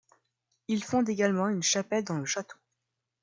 Il 0.67 0.83
fonde 0.83 1.09
également 1.09 1.47
une 1.47 1.61
chapelle 1.61 2.03
dans 2.03 2.17
le 2.17 2.25
château. 2.25 2.57